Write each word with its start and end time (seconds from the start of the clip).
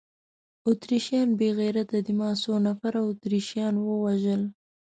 اتریشیان 0.67 1.29
بې 1.39 1.49
غیرته 1.59 1.97
دي، 2.05 2.13
ما 2.19 2.29
څو 2.41 2.53
نفره 2.67 2.99
اتریشیان 3.09 3.73
ووژل؟ 3.79 4.41